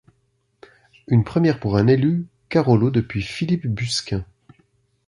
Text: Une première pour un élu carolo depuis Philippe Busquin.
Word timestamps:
Une 1.05 1.23
première 1.23 1.59
pour 1.59 1.77
un 1.77 1.85
élu 1.85 2.25
carolo 2.49 2.89
depuis 2.89 3.21
Philippe 3.21 3.67
Busquin. 3.67 4.25